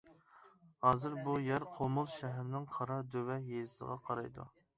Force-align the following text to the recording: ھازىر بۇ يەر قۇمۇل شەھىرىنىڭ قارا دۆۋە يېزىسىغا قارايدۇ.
ھازىر 0.85 1.17
بۇ 1.27 1.35
يەر 1.47 1.65
قۇمۇل 1.75 2.07
شەھىرىنىڭ 2.15 2.67
قارا 2.79 2.99
دۆۋە 3.13 3.37
يېزىسىغا 3.53 4.01
قارايدۇ. 4.11 4.49